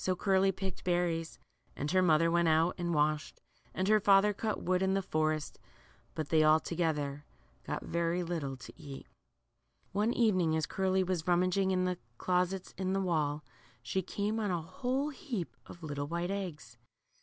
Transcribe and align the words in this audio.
So 0.03 0.15
Curly 0.15 0.51
picked 0.51 0.83
berries, 0.83 1.37
and 1.75 1.91
her 1.91 2.01
mother 2.01 2.31
went 2.31 2.47
out 2.47 2.73
and 2.79 2.91
washed, 2.91 3.39
and 3.71 3.87
her 3.87 3.99
father 3.99 4.33
cut 4.33 4.59
wood 4.63 4.81
in 4.81 4.95
the 4.95 5.03
forest; 5.03 5.59
hut 6.17 6.29
they 6.29 6.41
all 6.41 6.59
together 6.59 7.23
got 7.67 7.83
very 7.83 8.23
little 8.23 8.57
to 8.57 8.73
eat. 8.81 9.05
One 9.91 10.11
evening 10.11 10.55
as 10.55 10.65
Curly 10.65 11.03
was 11.03 11.27
rummaging 11.27 11.69
in 11.69 11.85
the 11.85 11.99
closets 12.17 12.73
in 12.79 12.93
the 12.93 12.99
wall, 12.99 13.43
she 13.83 14.01
came 14.01 14.39
on 14.39 14.49
a 14.49 14.63
whole 14.63 15.09
heap 15.11 15.55
of 15.67 15.83
little 15.83 16.07
white 16.07 16.31
eggs. 16.31 16.79